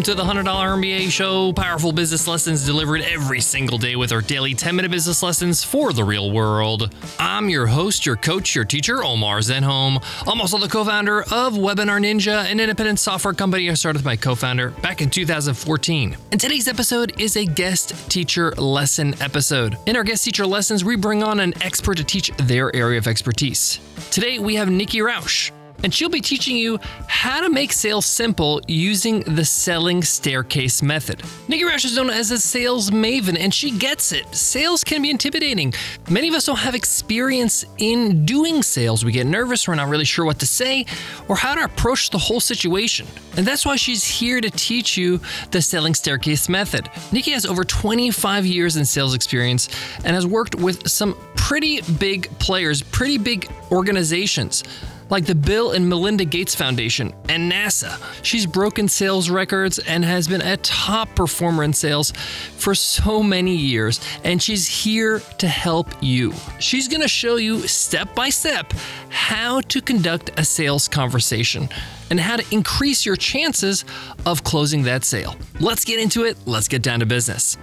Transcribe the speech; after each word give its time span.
Welcome 0.00 0.16
to 0.16 0.22
the 0.22 0.32
$100 0.32 0.44
MBA 0.44 1.10
show. 1.10 1.52
Powerful 1.52 1.92
business 1.92 2.26
lessons 2.26 2.64
delivered 2.64 3.02
every 3.02 3.42
single 3.42 3.76
day 3.76 3.96
with 3.96 4.12
our 4.12 4.22
daily 4.22 4.54
10 4.54 4.74
minute 4.74 4.90
business 4.90 5.22
lessons 5.22 5.62
for 5.62 5.92
the 5.92 6.02
real 6.02 6.32
world. 6.32 6.94
I'm 7.18 7.50
your 7.50 7.66
host, 7.66 8.06
your 8.06 8.16
coach, 8.16 8.54
your 8.54 8.64
teacher, 8.64 9.04
Omar 9.04 9.40
Zenhom. 9.40 10.02
I'm 10.26 10.40
also 10.40 10.56
the 10.56 10.68
co 10.68 10.86
founder 10.86 11.20
of 11.20 11.52
Webinar 11.52 12.00
Ninja, 12.00 12.50
an 12.50 12.60
independent 12.60 12.98
software 12.98 13.34
company 13.34 13.68
I 13.68 13.74
started 13.74 13.98
with 13.98 14.06
my 14.06 14.16
co 14.16 14.34
founder 14.34 14.70
back 14.70 15.02
in 15.02 15.10
2014. 15.10 16.16
And 16.32 16.40
today's 16.40 16.66
episode 16.66 17.20
is 17.20 17.36
a 17.36 17.44
guest 17.44 18.10
teacher 18.10 18.52
lesson 18.52 19.20
episode. 19.20 19.76
In 19.84 19.96
our 19.96 20.04
guest 20.04 20.24
teacher 20.24 20.46
lessons, 20.46 20.82
we 20.82 20.96
bring 20.96 21.22
on 21.22 21.40
an 21.40 21.52
expert 21.62 21.98
to 21.98 22.04
teach 22.04 22.30
their 22.38 22.74
area 22.74 22.96
of 22.96 23.06
expertise. 23.06 23.80
Today, 24.10 24.38
we 24.38 24.54
have 24.54 24.70
Nikki 24.70 25.00
Rausch 25.00 25.52
and 25.82 25.92
she'll 25.92 26.08
be 26.08 26.20
teaching 26.20 26.56
you 26.56 26.78
how 27.06 27.40
to 27.40 27.48
make 27.48 27.72
sales 27.72 28.06
simple 28.06 28.60
using 28.66 29.20
the 29.20 29.44
selling 29.44 30.02
staircase 30.02 30.82
method. 30.82 31.22
Nikki 31.48 31.64
Rausch 31.64 31.84
is 31.84 31.96
known 31.96 32.10
as 32.10 32.30
a 32.30 32.38
sales 32.38 32.90
maven, 32.90 33.38
and 33.38 33.52
she 33.52 33.70
gets 33.70 34.12
it. 34.12 34.34
Sales 34.34 34.84
can 34.84 35.02
be 35.02 35.10
intimidating. 35.10 35.72
Many 36.08 36.28
of 36.28 36.34
us 36.34 36.46
don't 36.46 36.58
have 36.58 36.74
experience 36.74 37.64
in 37.78 38.24
doing 38.24 38.62
sales. 38.62 39.04
We 39.04 39.12
get 39.12 39.26
nervous, 39.26 39.66
we're 39.66 39.74
not 39.74 39.88
really 39.88 40.04
sure 40.04 40.24
what 40.24 40.38
to 40.40 40.46
say 40.46 40.86
or 41.28 41.36
how 41.36 41.54
to 41.54 41.64
approach 41.64 42.10
the 42.10 42.18
whole 42.18 42.40
situation. 42.40 43.06
And 43.36 43.46
that's 43.46 43.64
why 43.64 43.76
she's 43.76 44.04
here 44.04 44.40
to 44.40 44.50
teach 44.50 44.96
you 44.96 45.20
the 45.50 45.62
selling 45.62 45.94
staircase 45.94 46.48
method. 46.48 46.90
Nikki 47.12 47.30
has 47.32 47.46
over 47.46 47.64
25 47.64 48.46
years 48.46 48.76
in 48.76 48.84
sales 48.84 49.14
experience 49.14 49.68
and 50.04 50.14
has 50.14 50.26
worked 50.26 50.54
with 50.54 50.88
some 50.88 51.16
pretty 51.36 51.80
big 51.98 52.30
players, 52.38 52.82
pretty 52.82 53.18
big 53.18 53.48
organizations 53.70 54.64
like 55.10 55.26
the 55.26 55.34
Bill 55.34 55.72
and 55.72 55.88
Melinda 55.88 56.24
Gates 56.24 56.54
Foundation 56.54 57.12
and 57.28 57.50
NASA. 57.50 58.00
She's 58.22 58.46
broken 58.46 58.88
sales 58.88 59.28
records 59.28 59.78
and 59.80 60.04
has 60.04 60.26
been 60.28 60.40
a 60.40 60.56
top 60.58 61.14
performer 61.14 61.64
in 61.64 61.72
sales 61.72 62.12
for 62.56 62.74
so 62.74 63.22
many 63.22 63.54
years, 63.54 64.00
and 64.24 64.42
she's 64.42 64.66
here 64.66 65.20
to 65.38 65.48
help 65.48 65.88
you. 66.00 66.32
She's 66.58 66.88
going 66.88 67.02
to 67.02 67.08
show 67.08 67.36
you 67.36 67.66
step 67.66 68.14
by 68.14 68.28
step 68.30 68.72
how 69.08 69.60
to 69.62 69.80
conduct 69.80 70.30
a 70.38 70.44
sales 70.44 70.88
conversation 70.88 71.68
and 72.10 72.18
how 72.18 72.36
to 72.36 72.54
increase 72.54 73.04
your 73.04 73.16
chances 73.16 73.84
of 74.26 74.44
closing 74.44 74.82
that 74.84 75.04
sale. 75.04 75.36
Let's 75.60 75.84
get 75.84 76.00
into 76.00 76.24
it. 76.24 76.36
Let's 76.46 76.68
get 76.68 76.82
down 76.82 77.00
to 77.00 77.06
business. 77.06 77.56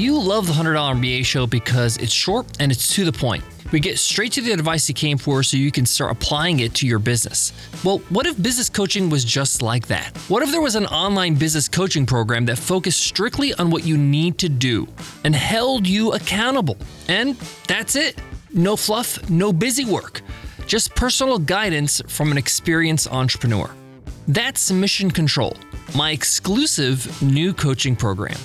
You 0.00 0.18
love 0.18 0.46
the 0.46 0.52
$100 0.52 0.74
MBA 0.74 1.24
show 1.26 1.46
because 1.46 1.96
it's 1.98 2.12
short 2.12 2.46
and 2.58 2.72
it's 2.72 2.94
to 2.94 3.04
the 3.04 3.12
point. 3.12 3.44
We 3.70 3.80
get 3.80 3.98
straight 3.98 4.32
to 4.32 4.40
the 4.40 4.52
advice 4.52 4.88
you 4.88 4.94
came 4.94 5.18
for 5.18 5.42
so 5.42 5.56
you 5.56 5.70
can 5.70 5.84
start 5.84 6.10
applying 6.10 6.60
it 6.60 6.74
to 6.76 6.86
your 6.86 6.98
business. 6.98 7.52
Well, 7.84 7.98
what 8.08 8.26
if 8.26 8.40
business 8.42 8.68
coaching 8.68 9.10
was 9.10 9.24
just 9.24 9.62
like 9.62 9.86
that? 9.88 10.16
What 10.28 10.42
if 10.42 10.50
there 10.50 10.60
was 10.60 10.74
an 10.74 10.86
online 10.86 11.34
business 11.34 11.68
coaching 11.68 12.06
program 12.06 12.46
that 12.46 12.58
focused 12.58 13.00
strictly 13.00 13.52
on 13.54 13.70
what 13.70 13.84
you 13.84 13.96
need 13.96 14.38
to 14.38 14.48
do 14.48 14.88
and 15.24 15.34
held 15.34 15.86
you 15.86 16.12
accountable? 16.12 16.78
And 17.08 17.36
that's 17.68 17.94
it. 17.94 18.18
No 18.52 18.76
fluff, 18.76 19.28
no 19.28 19.52
busy 19.52 19.84
work, 19.84 20.22
just 20.66 20.94
personal 20.94 21.38
guidance 21.38 22.00
from 22.08 22.32
an 22.32 22.38
experienced 22.38 23.06
entrepreneur. 23.12 23.70
That's 24.26 24.72
Mission 24.72 25.10
Control, 25.10 25.56
my 25.94 26.10
exclusive 26.10 27.22
new 27.22 27.52
coaching 27.52 27.94
program. 27.94 28.38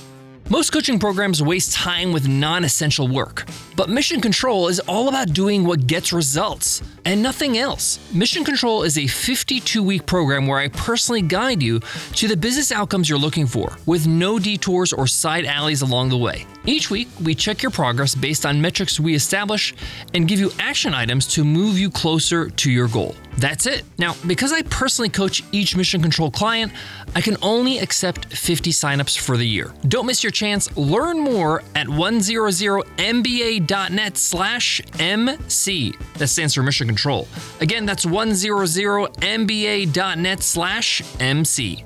Most 0.48 0.72
coaching 0.72 1.00
programs 1.00 1.42
waste 1.42 1.74
time 1.74 2.12
with 2.12 2.28
non 2.28 2.64
essential 2.66 3.08
work, 3.08 3.48
but 3.76 3.90
Mission 3.90 4.22
Control 4.22 4.68
is 4.68 4.80
all 4.82 5.10
about 5.10 5.34
doing 5.34 5.64
what 5.64 5.88
gets 5.88 6.14
results 6.14 6.84
and 7.04 7.24
nothing 7.24 7.58
else. 7.58 7.98
Mission 8.14 8.44
Control 8.44 8.84
is 8.84 8.96
a 9.00 9.08
52 9.08 9.82
week 9.82 10.06
program 10.06 10.46
where 10.46 10.60
I 10.60 10.68
personally 10.68 11.24
guide 11.24 11.64
you 11.64 11.80
to 11.80 12.28
the 12.28 12.38
business 12.38 12.72
outcomes 12.72 13.10
you're 13.10 13.18
looking 13.18 13.48
for, 13.48 13.76
with 13.88 14.06
no 14.06 14.38
detours 14.38 14.94
or 14.94 15.08
side 15.08 15.46
alleys 15.46 15.82
along 15.82 16.10
the 16.10 16.18
way. 16.18 16.46
Each 16.68 16.92
week, 16.92 17.08
we 17.24 17.34
check 17.34 17.64
your 17.64 17.72
progress 17.72 18.14
based 18.14 18.46
on 18.46 18.62
metrics 18.62 19.00
we 19.00 19.16
establish 19.16 19.74
and 20.14 20.28
give 20.28 20.40
you 20.40 20.52
action 20.60 20.94
items 20.94 21.26
to 21.34 21.44
move 21.44 21.80
you 21.80 21.90
closer 21.90 22.52
to 22.52 22.72
your 22.72 22.88
goal. 22.88 23.16
That's 23.38 23.66
it. 23.66 23.84
Now, 23.98 24.16
because 24.26 24.54
I 24.54 24.62
personally 24.64 25.10
coach 25.10 25.44
each 25.52 25.76
Mission 25.76 26.02
Control 26.02 26.32
client, 26.32 26.72
I 27.16 27.22
can 27.22 27.36
only 27.42 27.80
accept 27.80 28.34
50 28.34 28.72
signups 28.72 29.18
for 29.18 29.36
the 29.38 29.46
year. 29.46 29.74
Don't 29.88 30.06
miss 30.06 30.24
your 30.24 30.32
chance. 30.32 30.76
Learn 30.78 31.20
more 31.20 31.64
at 31.76 31.88
100mba.net 31.88 34.18
slash 34.18 34.82
MC. 35.00 35.94
That 36.18 36.28
stands 36.28 36.54
for 36.54 36.62
Mission 36.64 36.88
Control. 36.88 37.28
Again, 37.60 37.86
that's 37.86 38.06
100mba.net 38.06 40.44
slash 40.44 41.02
MC. 41.20 41.84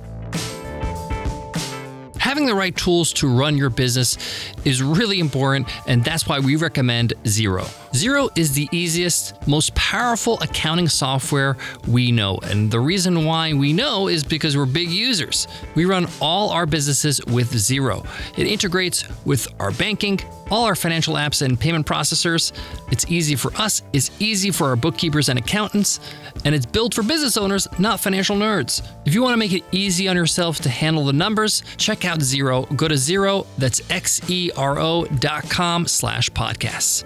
Having 2.20 2.46
the 2.46 2.54
right 2.54 2.76
tools 2.76 3.12
to 3.14 3.28
run 3.28 3.58
your 3.58 3.72
business 3.72 4.18
is 4.64 4.84
really 4.84 5.20
important, 5.20 5.68
and 5.88 6.04
that's 6.04 6.28
why 6.28 6.38
we 6.40 6.58
recommend 6.58 7.14
Xero. 7.24 7.66
Xero 7.92 8.30
is 8.38 8.54
the 8.54 8.70
easiest, 8.72 9.36
most 9.48 9.74
powerful 9.74 10.40
accounting 10.42 10.88
software 10.88 11.58
we 11.88 12.12
know. 12.12 12.38
And 12.44 12.70
the 12.70 12.80
reason 12.80 13.26
why 13.26 13.54
we 13.54 13.74
know 13.74 14.08
is 14.08 14.24
because 14.24 14.56
we're 14.56 14.66
big 14.68 14.90
users. 14.90 15.48
We 15.76 15.86
run 15.86 16.08
all 16.22 16.50
our 16.52 16.66
businesses 16.66 17.24
with 17.26 17.52
Xero. 17.52 18.06
It 18.38 18.46
integrates 18.46 19.06
with 19.26 19.48
our 19.60 19.72
banking, 19.72 20.20
all 20.52 20.66
our 20.66 20.76
financial 20.76 21.16
apps 21.16 21.42
and 21.42 21.60
payment 21.60 21.88
processors. 21.88 22.52
It's 22.92 23.06
easy 23.10 23.36
for 23.36 23.54
us, 23.56 23.82
it's 23.92 24.12
easy 24.20 24.52
for 24.52 24.68
our 24.68 24.76
bookkeepers 24.76 25.30
and 25.30 25.40
accountants, 25.40 26.00
and 26.46 26.54
it's 26.54 26.66
built 26.66 26.94
for 26.94 27.04
business 27.04 27.38
owners, 27.38 27.68
not 27.80 28.00
financial 28.00 28.36
nerds. 28.36 28.88
If 29.06 29.14
you 29.16 29.22
want 29.24 29.34
to 29.34 29.38
make 29.38 29.54
it 29.54 29.64
easy 29.72 30.08
on 30.08 30.16
yourself 30.16 30.60
to 30.62 30.70
handle 30.70 31.06
the 31.06 31.14
numbers, 31.14 31.64
check 31.78 32.06
out 32.06 32.20
Xero. 32.20 32.74
Go 32.76 32.88
to 32.88 32.96
Xero, 32.96 33.48
that's 33.58 33.82
X-E-R-O 33.90 35.06
dot 35.06 35.50
com 35.50 35.88
slash 35.88 36.30
podcasts. 36.32 37.04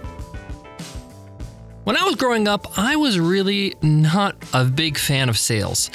When 1.83 1.97
I 1.97 2.03
was 2.03 2.15
growing 2.15 2.47
up, 2.47 2.79
I 2.79 2.95
was 2.95 3.19
really 3.19 3.75
not 3.81 4.37
a 4.53 4.63
big 4.63 4.97
fan 4.97 5.27
of 5.27 5.37
sales. 5.37 5.89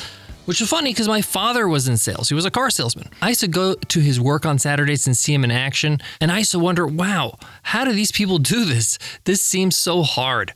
Which 0.44 0.60
is 0.60 0.68
funny 0.68 0.90
because 0.90 1.08
my 1.08 1.22
father 1.22 1.66
was 1.66 1.88
in 1.88 1.96
sales. 1.96 2.28
He 2.28 2.34
was 2.34 2.44
a 2.44 2.50
car 2.50 2.68
salesman. 2.68 3.08
I 3.22 3.28
used 3.28 3.40
to 3.40 3.48
go 3.48 3.74
to 3.74 4.00
his 4.00 4.20
work 4.20 4.44
on 4.44 4.58
Saturdays 4.58 5.06
and 5.06 5.16
see 5.16 5.32
him 5.32 5.44
in 5.44 5.50
action, 5.50 6.00
and 6.20 6.30
I 6.30 6.38
used 6.38 6.52
to 6.52 6.58
wonder, 6.58 6.86
wow, 6.86 7.38
how 7.62 7.86
do 7.86 7.92
these 7.92 8.12
people 8.12 8.38
do 8.38 8.66
this? 8.66 8.98
This 9.24 9.40
seems 9.40 9.76
so 9.76 10.02
hard. 10.02 10.52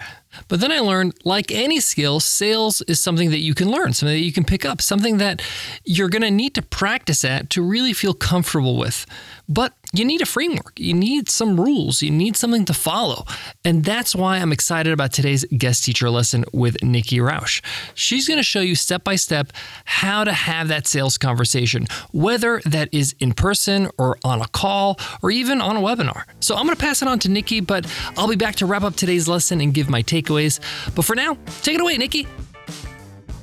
But 0.48 0.60
then 0.60 0.72
I 0.72 0.80
learned, 0.80 1.14
like 1.24 1.50
any 1.50 1.80
skill, 1.80 2.20
sales 2.20 2.82
is 2.82 3.00
something 3.00 3.30
that 3.30 3.40
you 3.40 3.54
can 3.54 3.70
learn, 3.70 3.92
something 3.92 4.16
that 4.16 4.24
you 4.24 4.32
can 4.32 4.44
pick 4.44 4.64
up, 4.64 4.80
something 4.80 5.18
that 5.18 5.42
you're 5.84 6.08
going 6.08 6.22
to 6.22 6.30
need 6.30 6.54
to 6.54 6.62
practice 6.62 7.24
at 7.24 7.50
to 7.50 7.62
really 7.62 7.92
feel 7.92 8.14
comfortable 8.14 8.76
with. 8.76 9.06
But 9.48 9.74
you 9.92 10.04
need 10.06 10.22
a 10.22 10.26
framework, 10.26 10.72
you 10.78 10.94
need 10.94 11.28
some 11.28 11.60
rules, 11.60 12.00
you 12.00 12.10
need 12.10 12.36
something 12.36 12.64
to 12.64 12.72
follow. 12.72 13.26
And 13.62 13.84
that's 13.84 14.14
why 14.14 14.38
I'm 14.38 14.50
excited 14.50 14.90
about 14.92 15.12
today's 15.12 15.44
guest 15.44 15.84
teacher 15.84 16.08
lesson 16.08 16.46
with 16.52 16.82
Nikki 16.82 17.20
Rausch. 17.20 17.60
She's 17.94 18.26
going 18.26 18.38
to 18.38 18.44
show 18.44 18.60
you 18.60 18.74
step 18.74 19.04
by 19.04 19.16
step 19.16 19.52
how 19.84 20.24
to 20.24 20.32
have 20.32 20.68
that 20.68 20.86
sales 20.86 21.18
conversation, 21.18 21.86
whether 22.12 22.62
that 22.64 22.88
is 22.92 23.14
in 23.20 23.34
person 23.34 23.90
or 23.98 24.16
on 24.24 24.40
a 24.40 24.48
call 24.48 24.98
or 25.22 25.30
even 25.30 25.60
on 25.60 25.76
a 25.76 25.80
webinar. 25.80 26.24
So 26.40 26.54
I'm 26.54 26.64
going 26.64 26.76
to 26.76 26.82
pass 26.82 27.02
it 27.02 27.08
on 27.08 27.18
to 27.20 27.28
Nikki, 27.28 27.60
but 27.60 27.86
I'll 28.16 28.28
be 28.28 28.36
back 28.36 28.56
to 28.56 28.66
wrap 28.66 28.84
up 28.84 28.96
today's 28.96 29.28
lesson 29.28 29.60
and 29.60 29.74
give 29.74 29.90
my 29.90 30.00
takeaways. 30.22 30.60
But 30.94 31.04
for 31.04 31.14
now, 31.14 31.36
take 31.62 31.74
it 31.74 31.80
away, 31.80 31.96
Nikki. 31.96 32.26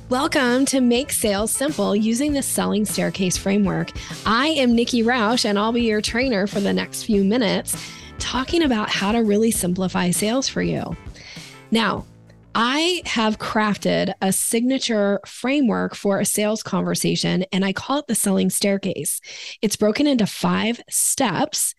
Welcome 0.08 0.64
to 0.66 0.80
Make 0.80 1.12
Sales 1.12 1.52
Simple 1.52 1.94
using 1.94 2.32
the 2.32 2.42
Selling 2.42 2.84
Staircase 2.84 3.36
Framework. 3.36 3.92
I 4.26 4.48
am 4.48 4.74
Nikki 4.74 5.04
Rausch, 5.04 5.44
and 5.44 5.56
I'll 5.56 5.70
be 5.70 5.82
your 5.82 6.00
trainer 6.00 6.48
for 6.48 6.58
the 6.58 6.72
next 6.72 7.04
few 7.04 7.22
minutes, 7.22 7.76
talking 8.18 8.64
about 8.64 8.90
how 8.90 9.12
to 9.12 9.22
really 9.22 9.52
simplify 9.52 10.10
sales 10.10 10.48
for 10.48 10.62
you. 10.62 10.96
Now, 11.70 12.06
I 12.56 13.02
have 13.06 13.38
crafted 13.38 14.12
a 14.20 14.32
signature 14.32 15.20
framework 15.24 15.94
for 15.94 16.18
a 16.18 16.24
sales 16.24 16.64
conversation, 16.64 17.44
and 17.52 17.64
I 17.64 17.72
call 17.72 18.00
it 18.00 18.08
the 18.08 18.16
Selling 18.16 18.50
Staircase. 18.50 19.20
It's 19.62 19.76
broken 19.76 20.08
into 20.08 20.26
five 20.26 20.80
steps 20.90 21.76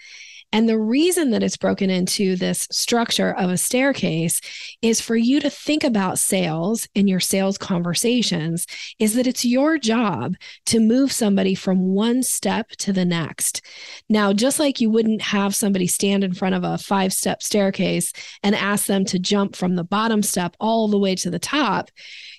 and 0.53 0.67
the 0.67 0.79
reason 0.79 1.31
that 1.31 1.43
it's 1.43 1.57
broken 1.57 1.89
into 1.89 2.35
this 2.35 2.67
structure 2.71 3.33
of 3.33 3.49
a 3.49 3.57
staircase 3.57 4.41
is 4.81 4.99
for 4.99 5.15
you 5.15 5.39
to 5.39 5.49
think 5.49 5.83
about 5.83 6.19
sales 6.19 6.87
in 6.93 7.07
your 7.07 7.19
sales 7.19 7.57
conversations 7.57 8.67
is 8.99 9.13
that 9.13 9.27
it's 9.27 9.45
your 9.45 9.77
job 9.77 10.35
to 10.65 10.79
move 10.79 11.11
somebody 11.11 11.55
from 11.55 11.93
one 11.93 12.21
step 12.21 12.69
to 12.71 12.91
the 12.91 13.05
next. 13.05 13.65
Now, 14.09 14.33
just 14.33 14.59
like 14.59 14.81
you 14.81 14.89
wouldn't 14.89 15.21
have 15.21 15.55
somebody 15.55 15.87
stand 15.87 16.23
in 16.23 16.33
front 16.33 16.55
of 16.55 16.63
a 16.63 16.77
five 16.77 17.13
step 17.13 17.41
staircase 17.41 18.11
and 18.43 18.55
ask 18.55 18.87
them 18.87 19.05
to 19.05 19.19
jump 19.19 19.55
from 19.55 19.75
the 19.75 19.83
bottom 19.83 20.21
step 20.21 20.55
all 20.59 20.87
the 20.87 20.99
way 20.99 21.15
to 21.15 21.29
the 21.29 21.39
top, 21.39 21.89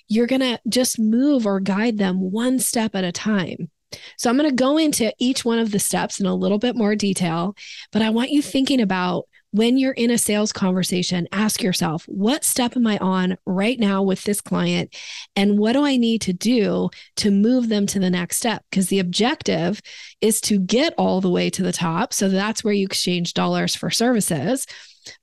you're 0.07 0.27
going 0.27 0.41
to 0.41 0.59
just 0.67 0.99
move 0.99 1.47
or 1.47 1.59
guide 1.59 1.97
them 1.97 2.31
one 2.31 2.59
step 2.59 2.93
at 2.95 3.03
a 3.03 3.11
time. 3.11 3.69
So 4.17 4.29
I'm 4.29 4.37
going 4.37 4.49
to 4.49 4.55
go 4.55 4.77
into 4.77 5.13
each 5.19 5.45
one 5.45 5.59
of 5.59 5.71
the 5.71 5.79
steps 5.79 6.19
in 6.19 6.25
a 6.25 6.35
little 6.35 6.59
bit 6.59 6.75
more 6.75 6.95
detail, 6.95 7.55
but 7.91 8.01
I 8.01 8.09
want 8.09 8.31
you 8.31 8.41
thinking 8.41 8.81
about 8.81 9.27
when 9.53 9.77
you're 9.77 9.93
in 9.93 10.09
a 10.09 10.17
sales 10.17 10.51
conversation, 10.51 11.27
ask 11.31 11.61
yourself, 11.61 12.05
what 12.07 12.43
step 12.43 12.75
am 12.75 12.87
I 12.87 12.97
on 12.97 13.37
right 13.45 13.79
now 13.79 14.01
with 14.01 14.23
this 14.23 14.41
client? 14.41 14.95
And 15.35 15.59
what 15.59 15.73
do 15.73 15.85
I 15.85 15.95
need 15.95 16.21
to 16.21 16.33
do 16.33 16.89
to 17.17 17.29
move 17.29 17.69
them 17.69 17.85
to 17.87 17.99
the 17.99 18.09
next 18.09 18.37
step? 18.37 18.65
Because 18.69 18.87
the 18.87 18.97
objective 18.97 19.79
is 20.21 20.41
to 20.41 20.57
get 20.57 20.95
all 20.97 21.21
the 21.21 21.29
way 21.29 21.51
to 21.51 21.61
the 21.61 21.71
top. 21.71 22.13
So 22.13 22.29
that's 22.29 22.63
where 22.63 22.73
you 22.73 22.83
exchange 22.83 23.35
dollars 23.35 23.75
for 23.75 23.91
services. 23.91 24.65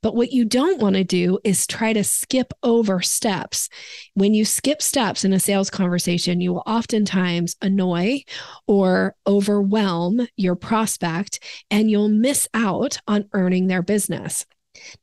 But 0.02 0.14
what 0.14 0.32
you 0.32 0.44
don't 0.44 0.80
want 0.80 0.96
to 0.96 1.04
do 1.04 1.38
is 1.44 1.66
try 1.66 1.92
to 1.92 2.04
skip 2.04 2.52
over 2.62 3.00
steps. 3.00 3.68
When 4.14 4.34
you 4.34 4.44
skip 4.44 4.82
steps 4.82 5.24
in 5.24 5.32
a 5.32 5.40
sales 5.40 5.70
conversation, 5.70 6.40
you 6.40 6.52
will 6.52 6.62
oftentimes 6.66 7.56
annoy 7.62 8.22
or 8.66 9.14
overwhelm 9.26 10.26
your 10.36 10.56
prospect, 10.56 11.42
and 11.70 11.90
you'll 11.90 12.08
miss 12.08 12.48
out 12.54 12.98
on 13.06 13.28
earning 13.32 13.66
their 13.66 13.82
business. 13.82 14.46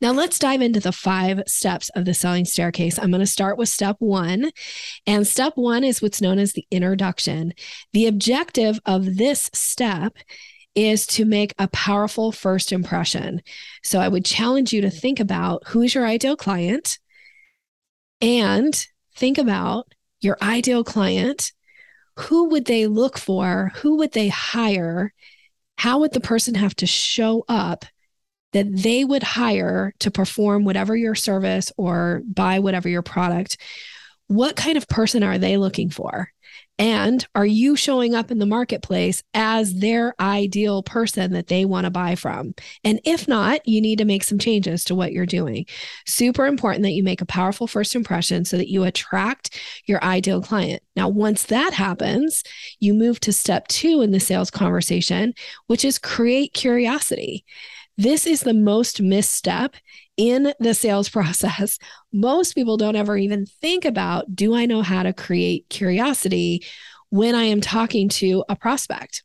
Now, 0.02 0.12
let's 0.12 0.40
dive 0.40 0.62
into 0.62 0.80
the 0.80 0.92
five 0.94 1.44
steps 1.46 1.90
of 1.90 2.06
the 2.06 2.14
selling 2.14 2.46
staircase. 2.46 2.98
I'm 2.98 3.12
going 3.12 3.20
to 3.20 3.28
start 3.28 3.58
with 3.58 3.70
step 3.70 3.98
one. 4.00 4.52
And 5.06 5.28
step 5.28 5.54
one 5.56 5.84
is 5.84 6.02
what's 6.02 6.22
known 6.22 6.40
as 6.40 6.54
the 6.54 6.66
introduction. 6.72 7.54
The 7.94 8.08
objective 8.08 8.80
of 8.86 9.18
this 9.18 9.50
step 9.54 10.14
is 10.78 11.08
to 11.08 11.26
make 11.26 11.56
a 11.58 11.68
powerful 11.70 12.32
first 12.32 12.72
impression. 12.72 13.42
So 13.84 14.00
I 14.00 14.08
would 14.08 14.24
challenge 14.24 14.72
you 14.72 14.82
to 14.82 14.92
think 14.92 15.20
about 15.20 15.64
who's 15.66 15.96
your 15.96 16.06
ideal 16.06 16.38
client 16.38 17.00
and 18.22 18.88
think 19.16 19.40
about 19.40 19.92
your 20.22 20.38
ideal 20.40 20.84
client. 20.84 21.52
Who 22.18 22.50
would 22.50 22.66
they 22.66 22.86
look 22.86 23.18
for? 23.18 23.72
Who 23.78 23.98
would 23.98 24.12
they 24.12 24.28
hire? 24.28 25.16
How 25.80 26.00
would 26.00 26.14
the 26.14 26.20
person 26.20 26.54
have 26.54 26.76
to 26.76 26.86
show 26.86 27.44
up 27.50 27.84
that 28.54 28.68
they 28.72 29.04
would 29.04 29.24
hire 29.24 29.96
to 30.00 30.12
perform 30.12 30.64
whatever 30.64 30.96
your 30.96 31.16
service 31.16 31.72
or 31.76 32.22
buy 32.24 32.60
whatever 32.60 32.88
your 32.88 33.02
product? 33.02 33.58
What 34.28 34.56
kind 34.56 34.78
of 34.78 34.88
person 34.88 35.24
are 35.24 35.40
they 35.40 35.58
looking 35.58 35.90
for? 35.90 36.32
And 36.80 37.26
are 37.34 37.46
you 37.46 37.76
showing 37.76 38.14
up 38.14 38.30
in 38.30 38.38
the 38.38 38.46
marketplace 38.46 39.24
as 39.34 39.80
their 39.80 40.14
ideal 40.20 40.84
person 40.84 41.34
that 41.34 41.48
they 41.48 41.66
want 41.66 41.86
to 41.86 41.90
buy 41.90 42.16
from? 42.16 42.54
And 42.84 43.00
if 43.04 43.28
not, 43.28 43.68
you 43.68 43.82
need 43.82 43.98
to 43.98 44.06
make 44.06 44.24
some 44.24 44.38
changes 44.38 44.84
to 44.86 44.96
what 44.96 45.12
you're 45.12 45.26
doing. 45.26 45.66
Super 46.06 46.46
important 46.46 46.84
that 46.84 46.92
you 46.92 47.04
make 47.04 47.22
a 47.22 47.26
powerful 47.26 47.66
first 47.66 47.96
impression 47.96 48.46
so 48.46 48.58
that 48.58 48.70
you 48.70 48.84
attract 48.84 49.60
your 49.86 50.04
ideal 50.04 50.42
client. 50.42 50.84
Now, 50.96 51.10
once 51.10 51.44
that 51.46 51.74
happens, 51.74 52.44
you 52.80 52.94
move 52.94 53.20
to 53.22 53.34
step 53.34 53.68
two 53.68 54.02
in 54.02 54.12
the 54.12 54.20
sales 54.20 54.52
conversation, 54.52 55.34
which 55.66 55.84
is 55.84 55.98
create 55.98 56.54
curiosity. 56.54 57.44
This 57.98 58.28
is 58.28 58.42
the 58.42 58.54
most 58.54 59.02
misstep 59.02 59.76
in 60.18 60.54
the 60.60 60.74
sales 60.74 61.10
process. 61.18 61.80
Most 62.14 62.54
people 62.54 62.78
don't 62.78 62.96
ever 62.96 63.18
even 63.18 63.46
think 63.46 63.86
about 63.86 64.36
do 64.36 64.56
I 64.56 64.66
know 64.66 64.82
how 64.82 65.04
to 65.04 65.14
create 65.14 65.70
curiosity 65.70 66.66
when 67.10 67.36
I 67.36 67.44
am 67.44 67.62
talking 67.62 68.10
to 68.10 68.44
a 68.50 68.56
prospect? 68.56 69.24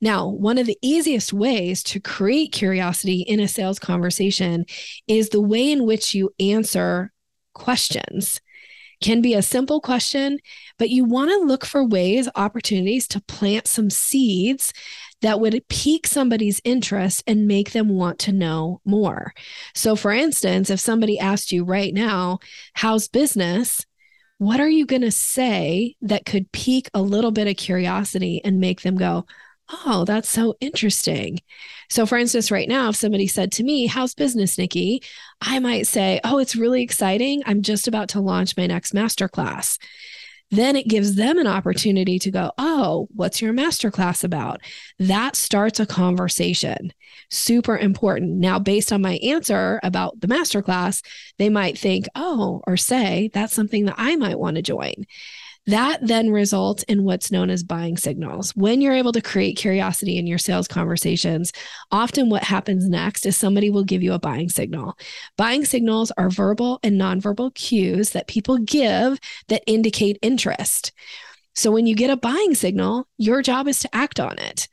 Now, 0.00 0.28
one 0.28 0.56
of 0.56 0.66
the 0.66 0.78
easiest 0.80 1.32
ways 1.32 1.82
to 1.84 2.00
create 2.00 2.52
curiosity 2.52 3.20
in 3.20 3.38
a 3.38 3.46
sales 3.46 3.78
conversation 3.78 4.64
is 5.06 5.28
the 5.28 5.42
way 5.42 5.70
in 5.70 5.84
which 5.84 6.14
you 6.14 6.30
answer 6.40 7.12
questions. 7.52 8.40
Can 9.00 9.22
be 9.22 9.34
a 9.34 9.42
simple 9.42 9.80
question, 9.80 10.38
but 10.78 10.90
you 10.90 11.04
want 11.04 11.30
to 11.30 11.38
look 11.38 11.64
for 11.64 11.84
ways, 11.86 12.28
opportunities 12.34 13.08
to 13.08 13.20
plant 13.22 13.66
some 13.66 13.88
seeds 13.88 14.72
that 15.22 15.40
would 15.40 15.68
pique 15.68 16.06
somebody's 16.06 16.60
interest 16.64 17.22
and 17.26 17.46
make 17.46 17.72
them 17.72 17.88
want 17.88 18.18
to 18.20 18.32
know 18.32 18.80
more. 18.84 19.32
So, 19.74 19.96
for 19.96 20.12
instance, 20.12 20.70
if 20.70 20.80
somebody 20.80 21.18
asked 21.18 21.52
you 21.52 21.64
right 21.64 21.92
now, 21.94 22.38
How's 22.74 23.08
business? 23.08 23.84
What 24.38 24.60
are 24.60 24.68
you 24.68 24.86
going 24.86 25.02
to 25.02 25.10
say 25.10 25.96
that 26.00 26.24
could 26.24 26.50
pique 26.52 26.88
a 26.94 27.02
little 27.02 27.30
bit 27.30 27.46
of 27.46 27.56
curiosity 27.56 28.40
and 28.42 28.58
make 28.58 28.80
them 28.80 28.96
go, 28.96 29.26
Oh, 29.72 30.04
that's 30.04 30.28
so 30.28 30.56
interesting. 30.60 31.40
So, 31.88 32.06
for 32.06 32.18
instance, 32.18 32.50
right 32.50 32.68
now, 32.68 32.88
if 32.88 32.96
somebody 32.96 33.26
said 33.26 33.52
to 33.52 33.62
me, 33.62 33.86
How's 33.86 34.14
business, 34.14 34.58
Nikki? 34.58 35.02
I 35.40 35.58
might 35.58 35.86
say, 35.86 36.20
Oh, 36.24 36.38
it's 36.38 36.56
really 36.56 36.82
exciting. 36.82 37.42
I'm 37.46 37.62
just 37.62 37.86
about 37.88 38.08
to 38.10 38.20
launch 38.20 38.56
my 38.56 38.66
next 38.66 38.94
masterclass 38.94 39.78
then 40.50 40.74
it 40.74 40.88
gives 40.88 41.14
them 41.14 41.38
an 41.38 41.46
opportunity 41.46 42.18
to 42.18 42.30
go, 42.30 42.50
Oh, 42.58 43.08
what's 43.14 43.40
your 43.40 43.52
masterclass 43.52 44.24
about? 44.24 44.60
That 44.98 45.36
starts 45.36 45.78
a 45.78 45.86
conversation. 45.86 46.92
Super 47.30 47.78
important. 47.78 48.38
Now, 48.38 48.58
based 48.58 48.92
on 48.92 49.00
my 49.00 49.14
answer 49.22 49.78
about 49.82 50.20
the 50.20 50.26
masterclass, 50.26 51.04
they 51.38 51.48
might 51.48 51.78
think, 51.78 52.06
Oh, 52.14 52.62
or 52.66 52.76
say, 52.76 53.30
that's 53.32 53.54
something 53.54 53.84
that 53.84 53.94
I 53.96 54.16
might 54.16 54.38
want 54.38 54.56
to 54.56 54.62
join. 54.62 55.06
That 55.66 56.06
then 56.06 56.30
results 56.30 56.82
in 56.84 57.04
what's 57.04 57.30
known 57.30 57.50
as 57.50 57.62
buying 57.62 57.96
signals. 57.96 58.56
When 58.56 58.80
you're 58.80 58.94
able 58.94 59.12
to 59.12 59.20
create 59.20 59.56
curiosity 59.56 60.16
in 60.16 60.26
your 60.26 60.38
sales 60.38 60.66
conversations, 60.66 61.52
often 61.92 62.30
what 62.30 62.44
happens 62.44 62.88
next 62.88 63.26
is 63.26 63.36
somebody 63.36 63.70
will 63.70 63.84
give 63.84 64.02
you 64.02 64.14
a 64.14 64.18
buying 64.18 64.48
signal. 64.48 64.96
Buying 65.36 65.64
signals 65.64 66.10
are 66.12 66.30
verbal 66.30 66.80
and 66.82 66.98
nonverbal 66.98 67.54
cues 67.54 68.10
that 68.10 68.26
people 68.26 68.58
give 68.58 69.18
that 69.48 69.62
indicate 69.66 70.18
interest. 70.22 70.92
So 71.54 71.70
when 71.70 71.86
you 71.86 71.94
get 71.94 72.10
a 72.10 72.16
buying 72.16 72.54
signal, 72.54 73.06
your 73.18 73.42
job 73.42 73.68
is 73.68 73.80
to 73.80 73.94
act 73.94 74.18
on 74.18 74.38
it. 74.38 74.66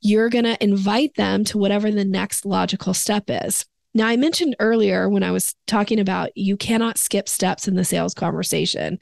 You're 0.00 0.30
going 0.30 0.44
to 0.44 0.62
invite 0.62 1.14
them 1.16 1.44
to 1.44 1.58
whatever 1.58 1.90
the 1.90 2.04
next 2.04 2.46
logical 2.46 2.94
step 2.94 3.24
is. 3.28 3.66
Now, 3.92 4.06
I 4.06 4.16
mentioned 4.16 4.54
earlier 4.60 5.08
when 5.08 5.24
I 5.24 5.32
was 5.32 5.54
talking 5.66 5.98
about 5.98 6.30
you 6.36 6.56
cannot 6.56 6.96
skip 6.96 7.28
steps 7.28 7.66
in 7.66 7.74
the 7.74 7.84
sales 7.84 8.14
conversation. 8.14 8.98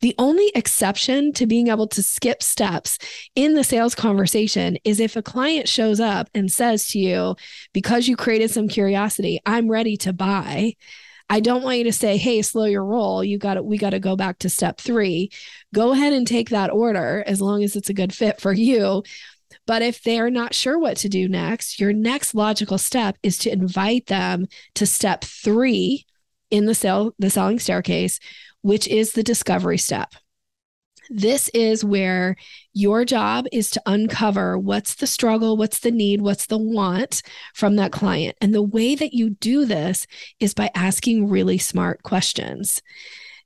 The 0.00 0.14
only 0.18 0.50
exception 0.54 1.32
to 1.34 1.46
being 1.46 1.68
able 1.68 1.86
to 1.88 2.02
skip 2.02 2.42
steps 2.42 2.96
in 3.34 3.54
the 3.54 3.64
sales 3.64 3.94
conversation 3.94 4.78
is 4.84 4.98
if 4.98 5.14
a 5.14 5.22
client 5.22 5.68
shows 5.68 6.00
up 6.00 6.30
and 6.34 6.50
says 6.50 6.88
to 6.88 6.98
you, 6.98 7.36
because 7.74 8.08
you 8.08 8.16
created 8.16 8.50
some 8.50 8.68
curiosity, 8.68 9.40
I'm 9.44 9.70
ready 9.70 9.98
to 9.98 10.12
buy. 10.14 10.74
I 11.28 11.40
don't 11.40 11.62
want 11.62 11.78
you 11.78 11.84
to 11.84 11.92
say, 11.92 12.16
"Hey, 12.16 12.42
slow 12.42 12.64
your 12.64 12.84
roll. 12.84 13.22
You 13.22 13.38
got 13.38 13.54
to 13.54 13.62
we 13.62 13.78
got 13.78 13.90
to 13.90 14.00
go 14.00 14.16
back 14.16 14.40
to 14.40 14.48
step 14.48 14.80
3." 14.80 15.30
Go 15.72 15.92
ahead 15.92 16.12
and 16.12 16.26
take 16.26 16.48
that 16.48 16.70
order 16.70 17.22
as 17.26 17.40
long 17.40 17.62
as 17.62 17.76
it's 17.76 17.88
a 17.88 17.94
good 17.94 18.12
fit 18.12 18.40
for 18.40 18.52
you. 18.52 19.04
But 19.70 19.82
if 19.82 20.02
they're 20.02 20.30
not 20.30 20.52
sure 20.52 20.76
what 20.76 20.96
to 20.96 21.08
do 21.08 21.28
next, 21.28 21.78
your 21.78 21.92
next 21.92 22.34
logical 22.34 22.76
step 22.76 23.16
is 23.22 23.38
to 23.38 23.52
invite 23.52 24.06
them 24.06 24.48
to 24.74 24.84
step 24.84 25.22
three 25.22 26.06
in 26.50 26.66
the 26.66 26.74
sell 26.74 27.14
the 27.20 27.30
selling 27.30 27.60
staircase, 27.60 28.18
which 28.62 28.88
is 28.88 29.12
the 29.12 29.22
discovery 29.22 29.78
step. 29.78 30.14
This 31.08 31.50
is 31.50 31.84
where 31.84 32.34
your 32.72 33.04
job 33.04 33.46
is 33.52 33.70
to 33.70 33.82
uncover 33.86 34.58
what's 34.58 34.96
the 34.96 35.06
struggle, 35.06 35.56
what's 35.56 35.78
the 35.78 35.92
need, 35.92 36.20
what's 36.20 36.46
the 36.46 36.58
want 36.58 37.22
from 37.54 37.76
that 37.76 37.92
client. 37.92 38.36
And 38.40 38.52
the 38.52 38.62
way 38.62 38.96
that 38.96 39.14
you 39.14 39.30
do 39.30 39.66
this 39.66 40.08
is 40.40 40.52
by 40.52 40.72
asking 40.74 41.28
really 41.28 41.58
smart 41.58 42.02
questions. 42.02 42.82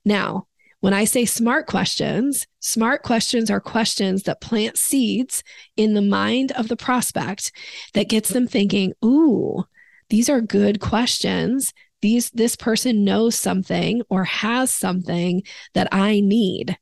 Now, 0.03 0.47
when 0.85 0.93
I 0.93 1.05
say 1.05 1.25
smart 1.25 1.65
questions, 1.65 2.45
smart 2.59 3.01
questions 3.01 3.49
are 3.49 3.59
questions 3.59 4.21
that 4.23 4.39
plant 4.39 4.77
seeds 4.77 5.43
in 5.75 5.95
the 5.95 6.01
mind 6.03 6.51
of 6.51 6.67
the 6.67 6.77
prospect 6.77 7.51
that 7.95 8.07
gets 8.07 8.29
them 8.29 8.45
thinking, 8.45 8.93
ooh, 9.03 9.63
these 10.11 10.29
are 10.29 10.41
good 10.41 10.79
questions. 10.79 11.73
These 12.03 12.29
this 12.29 12.55
person 12.55 13.03
knows 13.03 13.33
something 13.33 14.03
or 14.11 14.25
has 14.25 14.69
something 14.69 15.41
that 15.73 15.87
I 15.91 16.19
need. 16.19 16.77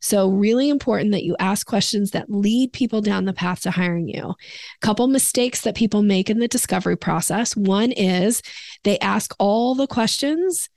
So, 0.00 0.28
really 0.28 0.68
important 0.68 1.10
that 1.10 1.24
you 1.24 1.34
ask 1.40 1.66
questions 1.66 2.12
that 2.12 2.30
lead 2.30 2.72
people 2.72 3.00
down 3.00 3.24
the 3.24 3.32
path 3.32 3.62
to 3.62 3.72
hiring 3.72 4.08
you. 4.08 4.34
Couple 4.80 5.08
mistakes 5.08 5.62
that 5.62 5.74
people 5.74 6.04
make 6.04 6.30
in 6.30 6.38
the 6.38 6.46
discovery 6.46 6.96
process. 6.96 7.56
One 7.56 7.90
is 7.90 8.42
they 8.84 9.00
ask 9.00 9.34
all 9.40 9.74
the 9.74 9.88
questions 9.88 10.68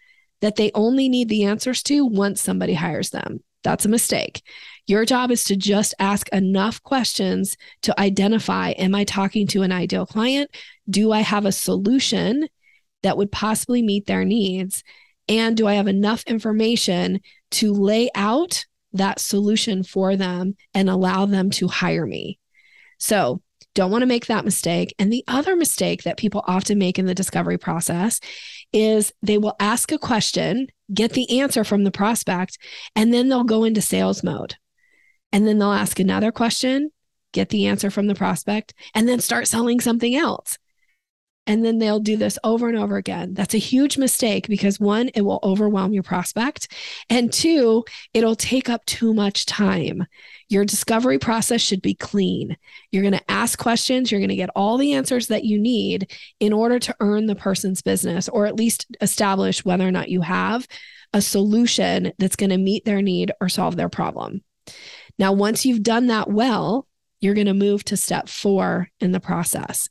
that 0.44 0.58
they 0.58 0.72
only 0.76 1.08
need 1.08 1.30
the 1.30 1.46
answers 1.46 1.82
to 1.82 2.06
once 2.06 2.42
somebody 2.42 2.74
hires 2.74 3.12
them. 3.12 3.40
That's 3.64 3.86
a 3.86 3.90
mistake. 3.90 4.42
Your 4.86 5.06
job 5.06 5.32
is 5.32 5.46
to 5.46 5.56
just 5.56 5.96
ask 6.00 6.28
enough 6.34 6.84
questions 6.84 7.56
to 7.84 7.98
identify 7.98 8.72
Am 8.72 8.94
I 8.94 9.06
talking 9.06 9.48
to 9.48 9.62
an 9.62 9.72
ideal 9.72 10.06
client? 10.06 10.52
Do 10.90 11.14
I 11.14 11.22
have 11.22 11.46
a 11.46 11.54
solution 11.54 12.50
that 13.04 13.16
would 13.16 13.32
possibly 13.32 13.82
meet 13.82 14.06
their 14.06 14.26
needs? 14.26 14.84
And 15.30 15.56
do 15.56 15.66
I 15.66 15.76
have 15.76 15.88
enough 15.88 16.24
information 16.28 17.22
to 17.52 17.72
lay 17.72 18.10
out 18.14 18.66
that 18.92 19.22
solution 19.22 19.82
for 19.82 20.18
them 20.18 20.58
and 20.74 20.90
allow 20.90 21.26
them 21.26 21.52
to 21.52 21.70
hire 21.70 22.06
me? 22.06 22.38
So, 22.98 23.42
don't 23.76 23.92
want 23.92 24.02
to 24.02 24.08
make 24.08 24.28
that 24.28 24.46
mistake. 24.46 24.94
And 25.00 25.12
the 25.12 25.24
other 25.28 25.56
mistake 25.56 26.04
that 26.04 26.18
people 26.18 26.44
often 26.48 26.78
make 26.78 27.00
in 27.00 27.06
the 27.06 27.16
discovery 27.16 27.58
process 27.58 28.20
is 28.72 29.12
they 29.22 29.38
will 29.38 29.56
ask 29.60 29.92
a 29.92 29.98
question, 29.98 30.68
get 30.94 31.14
the 31.14 31.40
answer 31.40 31.64
from 31.64 31.84
the 31.84 31.92
prospect, 31.92 32.58
and 32.96 33.14
then 33.14 33.30
they'll 33.30 33.44
go 33.44 33.64
into 33.64 33.82
sales 33.82 34.24
mode. 34.24 34.56
And 35.32 35.48
then 35.48 35.58
they'll 35.58 35.72
ask 35.72 36.00
another 36.00 36.32
question, 36.32 36.92
get 37.32 37.50
the 37.50 37.68
answer 37.68 37.90
from 37.90 38.08
the 38.08 38.16
prospect, 38.16 38.74
and 38.94 39.10
then 39.10 39.20
start 39.20 39.48
selling 39.48 39.80
something 39.80 40.16
else. 40.16 40.58
And 41.46 41.64
then 41.64 41.78
they'll 41.78 42.00
do 42.00 42.16
this 42.16 42.40
over 42.44 42.70
and 42.70 42.78
over 42.78 42.96
again. 42.98 43.34
That's 43.34 43.54
a 43.54 43.60
huge 43.60 43.98
mistake 43.98 44.48
because 44.48 44.80
one, 44.80 45.10
it 45.10 45.22
will 45.22 45.40
overwhelm 45.44 45.94
your 45.94 46.04
prospect. 46.04 46.72
And 47.10 47.32
two, 47.34 47.84
it'll 48.14 48.36
take 48.36 48.70
up 48.70 48.86
too 48.86 49.14
much 49.14 49.46
time. 49.46 50.06
Your 50.48 50.64
discovery 50.64 51.20
process 51.20 51.62
should 51.62 51.82
be 51.82 51.96
clean. 51.96 52.56
You're 52.92 53.04
going 53.04 53.14
to 53.14 53.32
ask 53.32 53.60
questions, 53.60 54.12
you're 54.12 54.22
going 54.22 54.30
to 54.30 54.36
get 54.36 54.52
all 54.56 54.78
the 54.78 54.94
answers 54.94 55.28
that 55.28 55.44
you 55.44 55.60
need 55.60 56.12
in 56.40 56.54
order 56.54 56.80
to 56.80 56.96
earn 57.00 57.26
the 57.26 57.36
person's 57.36 57.82
business 57.82 58.30
or 58.30 58.46
at 58.46 58.56
least 58.56 58.86
establish 59.02 59.66
whether 59.66 59.88
or 59.88 59.92
not 59.92 60.10
you 60.10 60.22
have 60.22 60.68
a 61.14 61.22
solution 61.22 62.14
that's 62.18 62.36
going 62.36 62.50
to 62.50 62.58
meet 62.58 62.86
their 62.86 63.02
need 63.02 63.32
or 63.42 63.50
solve 63.50 63.76
their 63.76 63.90
problem. 63.90 64.44
Now, 65.20 65.34
once 65.34 65.66
you've 65.66 65.84
done 65.84 66.08
that 66.08 66.30
well, 66.30 66.88
you're 67.24 67.34
going 67.34 67.48
to 67.48 67.54
move 67.54 67.86
to 67.86 67.96
step 67.96 68.28
four 68.28 68.90
in 69.00 69.14
the 69.14 69.20
process. 69.20 69.88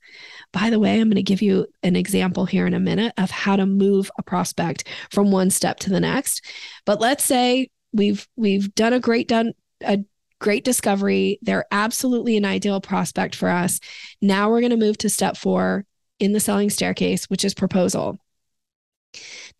By 0.52 0.68
the 0.68 0.78
way, 0.78 1.00
I'm 1.00 1.08
going 1.08 1.16
to 1.16 1.22
give 1.22 1.40
you 1.40 1.66
an 1.82 1.96
example 1.96 2.44
here 2.44 2.66
in 2.66 2.74
a 2.74 2.80
minute 2.80 3.14
of 3.16 3.30
how 3.30 3.56
to 3.56 3.64
move 3.64 4.10
a 4.18 4.22
prospect 4.22 4.86
from 5.10 5.30
one 5.30 5.48
step 5.48 5.78
to 5.80 5.90
the 5.90 6.00
next. 6.00 6.44
But 6.84 7.00
let's 7.00 7.24
say 7.24 7.70
we've 7.92 8.28
we've 8.36 8.74
done 8.74 8.92
a 8.92 9.00
great 9.00 9.28
done 9.28 9.54
a 9.80 10.00
great 10.40 10.64
discovery. 10.64 11.38
They're 11.40 11.64
absolutely 11.70 12.36
an 12.36 12.44
ideal 12.44 12.80
prospect 12.82 13.34
for 13.34 13.48
us. 13.48 13.80
Now 14.20 14.50
we're 14.50 14.60
going 14.60 14.70
to 14.70 14.76
move 14.76 14.98
to 14.98 15.08
step 15.08 15.36
4 15.36 15.86
in 16.18 16.32
the 16.32 16.40
selling 16.40 16.68
staircase, 16.68 17.30
which 17.30 17.44
is 17.44 17.54
proposal. 17.54 18.18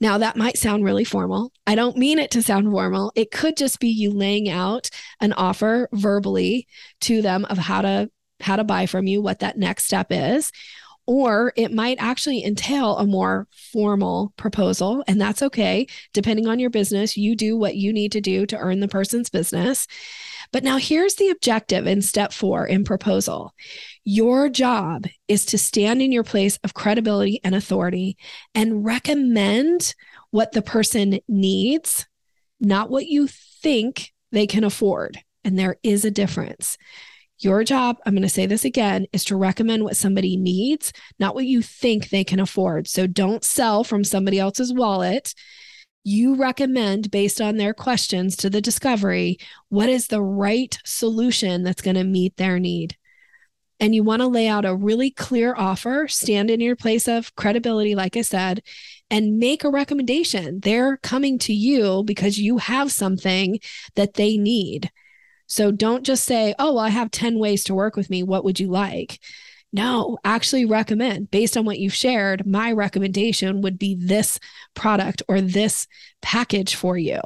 Now, 0.03 0.19
that 0.19 0.37
might 0.37 0.59
sound 0.59 0.85
really 0.85 1.05
formal. 1.05 1.53
I 1.65 1.77
don't 1.77 1.97
mean 1.97 2.19
it 2.19 2.33
to 2.33 2.43
sound 2.43 2.69
formal. 2.69 3.13
It 3.15 3.31
could 3.31 3.57
just 3.57 3.79
be 3.79 3.87
you 3.87 4.11
laying 4.11 4.49
out 4.49 4.91
an 5.21 5.33
offer 5.33 5.89
verbally 5.93 6.67
to 7.03 7.23
them 7.23 7.45
of 7.45 7.57
how 7.57 7.83
to 7.83 8.11
how 8.41 8.57
to 8.57 8.65
buy 8.65 8.87
from 8.87 9.07
you, 9.07 9.23
what 9.23 9.39
that 9.39 9.57
next 9.57 9.85
step 9.85 10.09
is. 10.11 10.51
Or 11.07 11.53
it 11.57 11.73
might 11.73 11.99
actually 12.01 12.45
entail 12.45 12.97
a 12.97 13.07
more 13.07 13.47
formal 13.73 14.33
proposal, 14.37 15.05
and 15.07 15.21
that's 15.21 15.41
okay. 15.41 15.87
Depending 16.13 16.49
on 16.49 16.59
your 16.59 16.71
business, 16.71 17.17
you 17.17 17.37
do 17.37 17.57
what 17.57 17.77
you 17.77 17.93
need 17.93 18.11
to 18.11 18.21
do 18.21 18.45
to 18.47 18.59
earn 18.59 18.81
the 18.81 18.89
person's 18.89 19.31
business. 19.31 19.87
But 20.53 20.65
now 20.65 20.77
here's 20.77 21.15
the 21.15 21.31
objective 21.31 21.87
in 21.87 22.03
step 22.03 22.33
four 22.33 22.67
in 22.67 22.85
proposal 22.85 23.55
your 24.05 24.49
job 24.49 25.07
is 25.29 25.47
to 25.47 25.59
stand 25.59 26.03
in 26.03 26.13
your 26.13 26.25
place 26.25 26.59
of 26.65 26.75
credibility 26.75 27.41
and 27.45 27.55
authority 27.55 28.17
and 28.55 28.85
recommend 28.85 29.95
what 30.31 30.53
the 30.53 30.63
person 30.63 31.21
needs, 31.29 32.07
not 32.59 32.91
what 32.91 33.07
you 33.07 33.29
think 33.29 34.13
they 34.33 34.47
can 34.47 34.65
afford. 34.65 35.19
And 35.45 35.59
there 35.59 35.77
is 35.83 36.05
a 36.05 36.11
difference. 36.11 36.77
Your 37.39 37.65
job, 37.65 37.99
I'm 38.07 38.15
going 38.15 38.23
to 38.23 38.29
say 38.29 38.47
this 38.47 38.65
again, 38.65 39.07
is 39.13 39.25
to 39.25 39.37
recommend 39.37 39.83
what 39.85 39.97
somebody 39.97 40.37
needs, 40.37 40.93
not 41.19 41.35
what 41.35 41.45
you 41.45 41.61
think 41.61 42.09
they 42.09 42.25
can 42.25 42.41
afford. 42.41 42.87
So 42.87 43.07
don't 43.07 43.45
sell 43.45 43.85
from 43.85 44.05
somebody 44.05 44.39
else's 44.39 44.73
wallet. 44.73 45.35
You 46.05 46.35
recommend, 46.35 47.11
based 47.11 47.41
on 47.41 47.57
their 47.57 47.75
questions 47.75 48.37
to 48.37 48.51
the 48.51 48.61
discovery, 48.61 49.39
what 49.69 49.89
is 49.89 50.09
the 50.09 50.23
right 50.23 50.77
solution 50.85 51.63
that's 51.63 51.83
going 51.83 51.97
to 51.97 52.05
meet 52.05 52.37
their 52.37 52.59
need 52.59 52.97
and 53.83 53.97
you 53.97 54.05
want 54.05 54.23
to 54.23 54.29
lay 54.29 54.47
out 54.47 54.65
a 54.65 54.77
really 54.77 55.11
clear 55.11 55.57
offer, 55.57 56.07
stand 56.07 56.53
in 56.53 56.61
your 56.61 56.77
place 56.77 57.09
of 57.09 57.35
credibility, 57.35 57.97
like 57.97 58.17
I 58.17 58.23
said, 58.23 58.63
and 59.11 59.41
make 59.41 59.65
a 59.65 59.71
recommendation. 59.71 60.61
They're 60.61 60.99
coming 60.99 61.37
to 61.41 61.53
you 61.53 62.05
because 62.05 62.39
you 62.39 62.59
have 62.59 62.93
something 62.93 63.59
that 63.97 64.15
they 64.15 64.39
need. 64.39 64.93
So 65.49 65.73
don't 65.73 66.07
just 66.07 66.23
say, 66.23 66.55
oh, 66.61 66.75
well, 66.75 66.85
I 66.85 66.91
have 66.91 67.11
10 67.11 67.41
ways 67.41 67.65
to 67.65 67.75
work 67.75 67.97
with 67.97 68.09
me. 68.09 68.23
What 68.23 68.45
would 68.45 68.61
you 68.61 68.69
like? 68.69 69.19
No, 69.73 70.19
actually 70.25 70.67
recommend 70.67 71.31
based 71.31 71.57
on 71.57 71.65
what 71.65 71.79
you've 71.79 71.95
shared. 71.95 72.47
My 72.47 72.73
recommendation 72.73 73.63
would 73.63 73.79
be 73.79 73.95
this 73.95 74.39
product 74.75 75.23
or 75.29 75.41
this 75.41 75.87
package 76.21 76.75
for 76.75 76.99
you. 76.99 77.21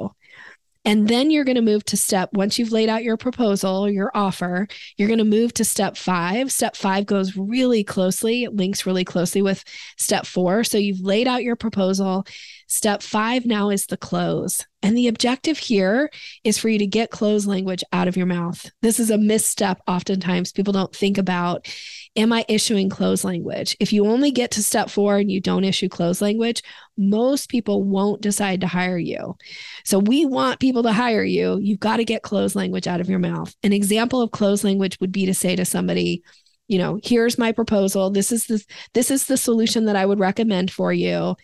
And 0.85 1.09
then 1.09 1.31
you're 1.31 1.43
going 1.43 1.57
to 1.57 1.61
move 1.61 1.83
to 1.85 1.97
step, 1.97 2.29
once 2.31 2.57
you've 2.57 2.71
laid 2.71 2.87
out 2.87 3.03
your 3.03 3.17
proposal, 3.17 3.89
your 3.89 4.09
offer, 4.15 4.69
you're 4.95 5.09
going 5.09 5.17
to 5.17 5.25
move 5.25 5.53
to 5.55 5.65
step 5.65 5.97
five. 5.97 6.49
Step 6.49 6.77
five 6.77 7.05
goes 7.05 7.35
really 7.35 7.83
closely, 7.83 8.45
it 8.45 8.55
links 8.55 8.85
really 8.85 9.03
closely 9.03 9.41
with 9.41 9.65
step 9.97 10.25
four. 10.25 10.63
So 10.63 10.77
you've 10.77 11.01
laid 11.01 11.27
out 11.27 11.43
your 11.43 11.57
proposal. 11.57 12.25
Step 12.69 13.01
five 13.01 13.45
now 13.45 13.69
is 13.69 13.87
the 13.87 13.97
close. 13.97 14.65
And 14.81 14.95
the 14.95 15.09
objective 15.09 15.57
here 15.57 16.09
is 16.45 16.57
for 16.57 16.69
you 16.69 16.79
to 16.79 16.87
get 16.87 17.11
close 17.11 17.45
language 17.45 17.83
out 17.91 18.07
of 18.07 18.15
your 18.15 18.25
mouth. 18.25 18.69
This 18.81 18.97
is 18.97 19.09
a 19.09 19.17
misstep. 19.17 19.81
Oftentimes, 19.87 20.53
people 20.53 20.71
don't 20.71 20.95
think 20.95 21.17
about 21.17 21.67
Am 22.17 22.33
I 22.33 22.43
issuing 22.49 22.89
close 22.89 23.23
language? 23.23 23.77
If 23.79 23.93
you 23.93 24.07
only 24.07 24.31
get 24.31 24.51
to 24.51 24.63
step 24.63 24.89
four 24.89 25.17
and 25.17 25.31
you 25.31 25.39
don't 25.39 25.63
issue 25.63 25.87
close 25.87 26.21
language, 26.21 26.63
most 26.97 27.47
people 27.47 27.83
won't 27.83 28.21
decide 28.21 28.61
to 28.61 28.67
hire 28.67 28.97
you. 28.97 29.37
So 29.85 29.99
we 29.99 30.25
want 30.25 30.59
people 30.59 30.83
to 30.83 30.91
hire 30.91 31.23
you. 31.23 31.59
You've 31.61 31.79
got 31.79 31.97
to 31.97 32.05
get 32.05 32.23
close 32.23 32.55
language 32.55 32.87
out 32.87 32.99
of 32.99 33.09
your 33.09 33.19
mouth. 33.19 33.55
An 33.61 33.71
example 33.71 34.21
of 34.21 34.31
close 34.31 34.63
language 34.63 34.99
would 34.99 35.11
be 35.11 35.27
to 35.27 35.33
say 35.33 35.55
to 35.55 35.63
somebody, 35.63 36.23
you 36.67 36.79
know, 36.79 36.99
here's 37.03 37.37
my 37.37 37.51
proposal. 37.51 38.09
This 38.09 38.31
is 38.31 38.47
the 38.47 38.65
this 38.93 39.11
is 39.11 39.27
the 39.27 39.37
solution 39.37 39.85
that 39.85 39.95
I 39.95 40.05
would 40.05 40.19
recommend 40.19 40.71
for 40.71 40.91
you 40.91 41.35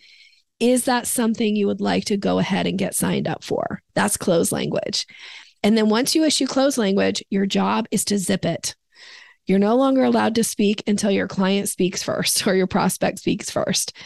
is 0.60 0.84
that 0.84 1.06
something 1.06 1.56
you 1.56 1.66
would 1.66 1.80
like 1.80 2.04
to 2.06 2.16
go 2.16 2.38
ahead 2.38 2.66
and 2.66 2.78
get 2.78 2.94
signed 2.94 3.28
up 3.28 3.42
for? 3.42 3.82
That's 3.94 4.16
close 4.16 4.52
language. 4.52 5.06
And 5.62 5.76
then 5.76 5.88
once 5.88 6.14
you 6.14 6.24
issue 6.24 6.46
close 6.46 6.78
language, 6.78 7.22
your 7.30 7.46
job 7.46 7.86
is 7.90 8.04
to 8.06 8.18
zip 8.18 8.44
it. 8.44 8.74
You're 9.46 9.58
no 9.58 9.76
longer 9.76 10.04
allowed 10.04 10.34
to 10.36 10.44
speak 10.44 10.82
until 10.86 11.10
your 11.10 11.28
client 11.28 11.68
speaks 11.68 12.02
first 12.02 12.46
or 12.46 12.54
your 12.54 12.66
prospect 12.66 13.18
speaks 13.18 13.50
first. 13.50 13.96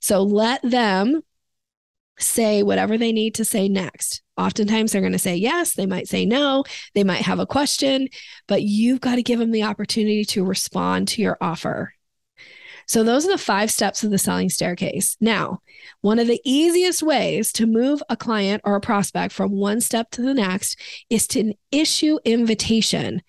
So 0.00 0.22
let 0.22 0.62
them 0.62 1.22
say 2.18 2.62
whatever 2.62 2.96
they 2.96 3.12
need 3.12 3.34
to 3.34 3.44
say 3.44 3.68
next. 3.68 4.22
Oftentimes 4.36 4.92
they're 4.92 5.00
going 5.00 5.12
to 5.12 5.18
say 5.18 5.36
yes, 5.36 5.74
they 5.74 5.86
might 5.86 6.08
say 6.08 6.24
no, 6.24 6.64
they 6.94 7.04
might 7.04 7.22
have 7.22 7.38
a 7.38 7.46
question, 7.46 8.08
but 8.46 8.62
you've 8.62 9.00
got 9.00 9.16
to 9.16 9.22
give 9.22 9.38
them 9.38 9.50
the 9.50 9.64
opportunity 9.64 10.24
to 10.26 10.44
respond 10.44 11.08
to 11.08 11.22
your 11.22 11.36
offer. 11.40 11.92
So, 12.88 13.02
those 13.02 13.26
are 13.26 13.32
the 13.32 13.38
five 13.38 13.70
steps 13.72 14.04
of 14.04 14.12
the 14.12 14.18
selling 14.18 14.48
staircase. 14.48 15.16
Now, 15.20 15.58
one 16.02 16.20
of 16.20 16.28
the 16.28 16.40
easiest 16.44 17.02
ways 17.02 17.50
to 17.54 17.66
move 17.66 18.00
a 18.08 18.16
client 18.16 18.62
or 18.64 18.76
a 18.76 18.80
prospect 18.80 19.32
from 19.32 19.50
one 19.50 19.80
step 19.80 20.08
to 20.12 20.22
the 20.22 20.34
next 20.34 20.78
is 21.10 21.26
to 21.28 21.52
issue 21.72 22.18
invitation 22.24 23.22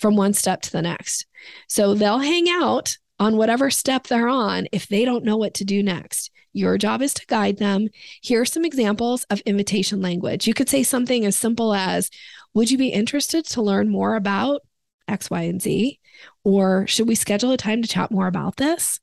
from 0.00 0.16
one 0.16 0.32
step 0.32 0.62
to 0.62 0.72
the 0.72 0.82
next. 0.82 1.26
So, 1.68 1.94
they'll 1.94 2.18
hang 2.18 2.48
out 2.48 2.96
on 3.18 3.36
whatever 3.36 3.70
step 3.70 4.06
they're 4.06 4.28
on 4.28 4.66
if 4.72 4.88
they 4.88 5.04
don't 5.04 5.24
know 5.24 5.36
what 5.36 5.54
to 5.54 5.64
do 5.64 5.82
next. 5.82 6.30
Your 6.52 6.78
job 6.78 7.02
is 7.02 7.14
to 7.14 7.26
guide 7.26 7.58
them. 7.58 7.88
Here 8.22 8.40
are 8.40 8.46
some 8.46 8.64
examples 8.64 9.24
of 9.24 9.40
invitation 9.40 10.00
language. 10.00 10.46
You 10.46 10.54
could 10.54 10.68
say 10.68 10.82
something 10.82 11.24
as 11.24 11.36
simple 11.36 11.72
as 11.74 12.10
Would 12.54 12.70
you 12.70 12.78
be 12.78 12.88
interested 12.88 13.44
to 13.46 13.62
learn 13.62 13.88
more 13.88 14.16
about 14.16 14.62
X, 15.06 15.30
Y, 15.30 15.42
and 15.42 15.62
Z? 15.62 16.00
Or 16.42 16.86
should 16.86 17.06
we 17.06 17.14
schedule 17.14 17.52
a 17.52 17.56
time 17.56 17.82
to 17.82 17.88
chat 17.88 18.10
more 18.10 18.26
about 18.26 18.56
this? 18.56 18.98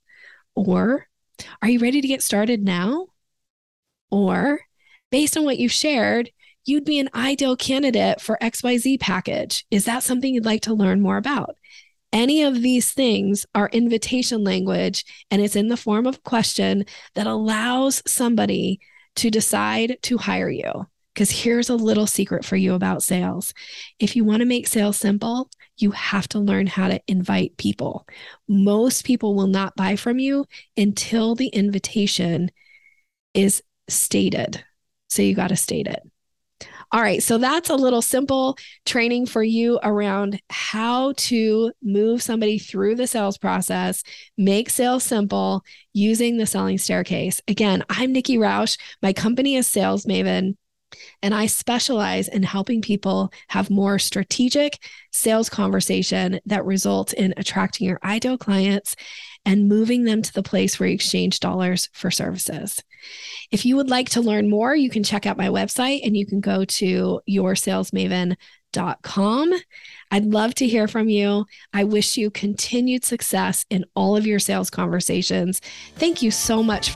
Or 0.55 1.07
are 1.61 1.69
you 1.69 1.79
ready 1.79 2.01
to 2.01 2.07
get 2.07 2.23
started 2.23 2.63
now? 2.63 3.07
Or 4.11 4.59
based 5.11 5.37
on 5.37 5.45
what 5.45 5.59
you've 5.59 5.71
shared, 5.71 6.31
you'd 6.67 6.85
be 6.85 6.99
an 6.99 7.09
ideal 7.15 7.55
candidate 7.55 8.21
for 8.21 8.37
XYZ 8.41 8.99
package. 8.99 9.65
Is 9.71 9.85
that 9.85 10.03
something 10.03 10.33
you'd 10.33 10.45
like 10.45 10.61
to 10.63 10.73
learn 10.73 11.01
more 11.01 11.17
about? 11.17 11.55
Any 12.13 12.43
of 12.43 12.61
these 12.61 12.91
things 12.91 13.45
are 13.55 13.69
invitation 13.69 14.43
language, 14.43 15.05
and 15.31 15.41
it's 15.41 15.55
in 15.55 15.69
the 15.69 15.77
form 15.77 16.05
of 16.05 16.15
a 16.15 16.29
question 16.29 16.85
that 17.15 17.25
allows 17.25 18.03
somebody 18.05 18.79
to 19.15 19.31
decide 19.31 19.97
to 20.03 20.17
hire 20.17 20.49
you. 20.49 20.87
Because 21.13 21.31
here's 21.31 21.69
a 21.69 21.75
little 21.75 22.05
secret 22.05 22.45
for 22.45 22.55
you 22.55 22.75
about 22.75 23.01
sales. 23.01 23.53
If 23.97 24.15
you 24.15 24.23
want 24.23 24.41
to 24.41 24.45
make 24.45 24.67
sales 24.67 24.97
simple, 24.97 25.49
you 25.77 25.91
have 25.91 26.27
to 26.29 26.39
learn 26.39 26.67
how 26.67 26.89
to 26.89 27.01
invite 27.07 27.57
people. 27.57 28.05
Most 28.47 29.03
people 29.03 29.35
will 29.35 29.47
not 29.47 29.75
buy 29.75 29.95
from 29.95 30.19
you 30.19 30.45
until 30.75 31.33
the 31.33 31.47
invitation 31.47 32.51
is 33.33 33.63
stated. 33.89 34.63
So 35.09 35.21
you 35.21 35.33
got 35.33 35.47
to 35.47 35.55
state 35.55 35.87
it. 35.87 36.01
All 36.93 37.01
right, 37.01 37.21
so 37.21 37.37
that's 37.37 37.69
a 37.69 37.75
little 37.75 38.01
simple 38.01 38.57
training 38.85 39.25
for 39.25 39.43
you 39.43 39.77
around 39.83 40.41
how 40.49 41.11
to 41.17 41.73
move 41.83 42.21
somebody 42.21 42.57
through 42.59 42.95
the 42.95 43.07
sales 43.07 43.37
process, 43.37 44.03
make 44.37 44.69
sales 44.69 45.03
simple 45.03 45.63
using 45.91 46.37
the 46.37 46.45
selling 46.45 46.77
staircase. 46.77 47.41
Again, 47.47 47.83
I'm 47.89 48.13
Nikki 48.13 48.37
Rausch. 48.37 48.77
My 49.01 49.11
company 49.11 49.55
is 49.57 49.67
Sales 49.67 50.05
Maven. 50.05 50.55
And 51.21 51.35
I 51.35 51.47
specialize 51.47 52.29
in 52.29 52.43
helping 52.43 52.81
people 52.81 53.33
have 53.49 53.69
more 53.69 53.99
strategic 53.99 54.79
sales 55.11 55.49
conversation 55.49 56.39
that 56.45 56.63
results 56.63 57.11
in 57.11 57.33
attracting 57.35 57.87
your 57.87 57.99
ideal 58.05 58.37
clients 58.37 58.95
and 59.45 59.67
moving 59.67 60.05
them 60.05 60.21
to 60.21 60.33
the 60.33 60.43
place 60.43 60.79
where 60.79 60.87
you 60.87 60.95
exchange 60.95 61.41
dollars 61.41 61.89
for 61.91 62.09
services. 62.09 62.81
If 63.51 63.65
you 63.65 63.75
would 63.75 63.89
like 63.89 64.09
to 64.09 64.21
learn 64.21 64.49
more, 64.49 64.75
you 64.75 64.89
can 64.89 65.03
check 65.03 65.25
out 65.25 65.37
my 65.37 65.47
website 65.47 66.01
and 66.03 66.15
you 66.15 66.25
can 66.25 66.39
go 66.39 66.65
to 66.65 67.21
yoursalesmaven.com 67.29 68.37
I'd 70.11 70.25
love 70.25 70.55
to 70.55 70.67
hear 70.67 70.87
from 70.87 71.09
you. 71.09 71.45
I 71.73 71.83
wish 71.83 72.17
you 72.17 72.29
continued 72.29 73.03
success 73.03 73.65
in 73.69 73.85
all 73.95 74.15
of 74.15 74.25
your 74.25 74.39
sales 74.39 74.69
conversations. 74.69 75.61
Thank 75.95 76.21
you 76.21 76.31
so 76.31 76.63
much. 76.63 76.95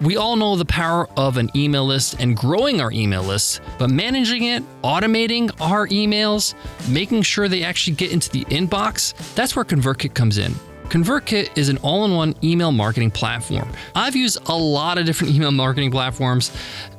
We 0.00 0.16
all 0.16 0.36
know 0.36 0.56
the 0.56 0.64
power 0.64 1.08
of 1.18 1.36
an 1.36 1.50
email 1.54 1.84
list 1.84 2.16
and 2.20 2.34
growing 2.34 2.80
our 2.80 2.90
email 2.90 3.22
list, 3.22 3.60
but 3.78 3.90
managing 3.90 4.44
it, 4.44 4.62
automating 4.82 5.50
our 5.60 5.86
emails, 5.88 6.54
making 6.88 7.22
sure 7.22 7.48
they 7.48 7.64
actually 7.64 7.96
get 7.96 8.10
into 8.10 8.30
the 8.30 8.44
inbox, 8.46 9.14
that's 9.34 9.54
where 9.54 9.64
ConvertKit 9.64 10.14
comes 10.14 10.38
in. 10.38 10.54
ConvertKit 10.90 11.56
is 11.56 11.68
an 11.68 11.76
all 11.78 12.04
in 12.04 12.14
one 12.16 12.34
email 12.42 12.72
marketing 12.72 13.12
platform. 13.12 13.70
I've 13.94 14.16
used 14.16 14.48
a 14.48 14.56
lot 14.56 14.98
of 14.98 15.06
different 15.06 15.32
email 15.32 15.52
marketing 15.52 15.92
platforms, 15.92 16.50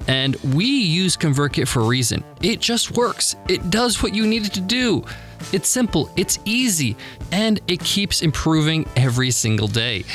and 0.08 0.38
we 0.56 0.66
use 0.66 1.18
ConvertKit 1.18 1.68
for 1.68 1.82
a 1.82 1.86
reason. 1.86 2.24
It 2.42 2.62
just 2.62 2.92
works, 2.92 3.36
it 3.50 3.70
does 3.70 4.02
what 4.02 4.16
you 4.16 4.26
need 4.26 4.46
it 4.46 4.54
to 4.54 4.62
do. 4.62 5.04
It's 5.52 5.68
simple, 5.68 6.10
it's 6.16 6.40
easy, 6.46 6.96
and 7.34 7.60
it 7.68 7.82
keeps 7.82 8.22
improving 8.22 8.88
every 8.96 9.30
single 9.30 9.68
day. 9.68 10.06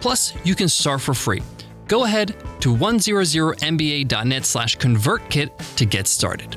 Plus, 0.00 0.34
you 0.44 0.56
can 0.56 0.68
start 0.68 1.00
for 1.00 1.14
free 1.14 1.42
go 1.90 2.04
ahead 2.04 2.28
to 2.60 2.72
100mba.net 2.72 4.44
slash 4.44 4.78
convertkit 4.78 5.50
to 5.74 5.84
get 5.84 6.06
started. 6.06 6.56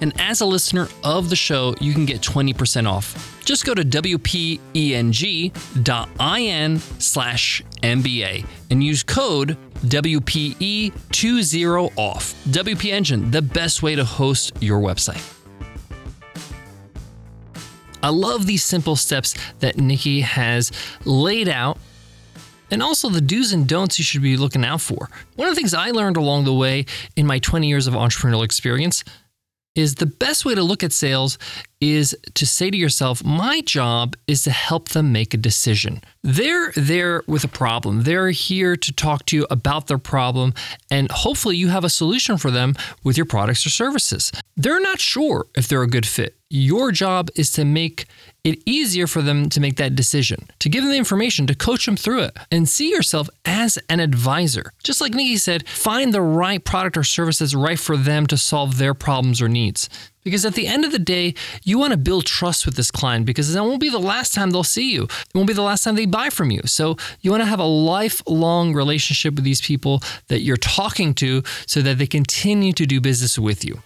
And 0.00 0.12
as 0.20 0.40
a 0.40 0.46
listener 0.46 0.88
of 1.04 1.30
the 1.30 1.36
show, 1.36 1.74
you 1.80 1.92
can 1.92 2.04
get 2.04 2.20
20% 2.20 2.88
off. 2.88 3.40
Just 3.44 3.64
go 3.64 3.74
to 3.74 3.82
wpeng.in 3.82 4.60
slash 6.98 7.62
MBA 7.82 8.46
and 8.70 8.84
use 8.84 9.02
code 9.02 9.56
WPE20OFF. 9.76 12.34
WP 12.48 12.90
Engine, 12.90 13.30
the 13.30 13.42
best 13.42 13.82
way 13.82 13.94
to 13.94 14.04
host 14.04 14.52
your 14.60 14.80
website. 14.80 15.32
I 18.02 18.10
love 18.10 18.46
these 18.46 18.64
simple 18.64 18.96
steps 18.96 19.34
that 19.60 19.78
Nikki 19.78 20.20
has 20.20 20.70
laid 21.04 21.48
out 21.48 21.78
and 22.70 22.82
also 22.82 23.08
the 23.08 23.20
do's 23.20 23.52
and 23.52 23.68
don'ts 23.68 23.98
you 23.98 24.04
should 24.04 24.22
be 24.22 24.36
looking 24.36 24.64
out 24.64 24.80
for. 24.80 25.08
One 25.36 25.48
of 25.48 25.54
the 25.54 25.58
things 25.58 25.74
I 25.74 25.90
learned 25.90 26.16
along 26.16 26.44
the 26.44 26.54
way 26.54 26.86
in 27.14 27.26
my 27.26 27.38
20 27.38 27.68
years 27.68 27.86
of 27.86 27.94
entrepreneurial 27.94 28.44
experience 28.44 29.04
is 29.76 29.96
the 29.96 30.06
best 30.06 30.44
way 30.44 30.54
to 30.54 30.62
look 30.62 30.82
at 30.82 30.92
sales 30.92 31.38
is 31.80 32.16
to 32.34 32.46
say 32.46 32.70
to 32.70 32.76
yourself, 32.76 33.24
my 33.24 33.60
job 33.60 34.16
is 34.26 34.42
to 34.44 34.50
help 34.50 34.90
them 34.90 35.12
make 35.12 35.34
a 35.34 35.36
decision. 35.36 36.00
They're 36.22 36.72
there 36.72 37.22
with 37.26 37.44
a 37.44 37.48
problem. 37.48 38.02
They're 38.02 38.30
here 38.30 38.76
to 38.76 38.92
talk 38.92 39.26
to 39.26 39.36
you 39.36 39.46
about 39.50 39.86
their 39.86 39.98
problem, 39.98 40.54
and 40.90 41.10
hopefully, 41.10 41.56
you 41.56 41.68
have 41.68 41.84
a 41.84 41.90
solution 41.90 42.38
for 42.38 42.50
them 42.50 42.74
with 43.04 43.16
your 43.16 43.26
products 43.26 43.66
or 43.66 43.70
services. 43.70 44.32
They're 44.56 44.80
not 44.80 45.00
sure 45.00 45.46
if 45.54 45.68
they're 45.68 45.82
a 45.82 45.86
good 45.88 46.06
fit. 46.06 46.36
Your 46.48 46.92
job 46.92 47.28
is 47.34 47.50
to 47.52 47.64
make 47.64 48.06
it 48.44 48.62
easier 48.64 49.08
for 49.08 49.20
them 49.20 49.48
to 49.50 49.60
make 49.60 49.76
that 49.76 49.96
decision, 49.96 50.48
to 50.60 50.68
give 50.68 50.82
them 50.82 50.92
the 50.92 50.98
information, 50.98 51.46
to 51.48 51.54
coach 51.54 51.86
them 51.86 51.96
through 51.96 52.22
it, 52.22 52.36
and 52.52 52.68
see 52.68 52.90
yourself 52.90 53.28
as 53.44 53.78
an 53.90 53.98
advisor. 53.98 54.72
Just 54.84 55.00
like 55.00 55.12
Nikki 55.12 55.36
said, 55.36 55.68
find 55.68 56.14
the 56.14 56.22
right 56.22 56.64
product 56.64 56.96
or 56.96 57.02
service 57.02 57.40
that's 57.40 57.54
right 57.54 57.78
for 57.78 57.96
them 57.96 58.26
to 58.28 58.36
solve 58.36 58.78
their 58.78 58.94
problems 58.94 59.42
or 59.42 59.48
needs. 59.48 59.88
Because 60.26 60.44
at 60.44 60.54
the 60.54 60.66
end 60.66 60.84
of 60.84 60.90
the 60.90 60.98
day, 60.98 61.34
you 61.62 61.78
want 61.78 61.92
to 61.92 61.96
build 61.96 62.26
trust 62.26 62.66
with 62.66 62.74
this 62.74 62.90
client 62.90 63.26
because 63.26 63.54
that 63.54 63.62
won't 63.62 63.80
be 63.80 63.88
the 63.88 64.00
last 64.00 64.34
time 64.34 64.50
they'll 64.50 64.64
see 64.64 64.90
you. 64.92 65.04
It 65.04 65.34
won't 65.36 65.46
be 65.46 65.52
the 65.52 65.62
last 65.62 65.84
time 65.84 65.94
they 65.94 66.04
buy 66.04 66.30
from 66.30 66.50
you. 66.50 66.62
So 66.64 66.96
you 67.20 67.30
want 67.30 67.42
to 67.42 67.46
have 67.46 67.60
a 67.60 67.64
lifelong 67.64 68.74
relationship 68.74 69.36
with 69.36 69.44
these 69.44 69.60
people 69.60 70.02
that 70.26 70.40
you're 70.40 70.56
talking 70.56 71.14
to 71.22 71.44
so 71.68 71.80
that 71.80 71.98
they 71.98 72.08
continue 72.08 72.72
to 72.72 72.86
do 72.86 73.00
business 73.00 73.38
with 73.38 73.64
you. 73.64 73.80